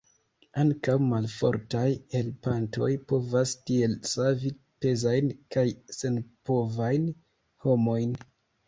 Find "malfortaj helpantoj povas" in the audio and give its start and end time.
1.09-3.53